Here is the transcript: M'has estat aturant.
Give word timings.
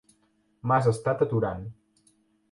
M'has 0.71 0.87
estat 0.91 1.21
aturant. 1.25 1.61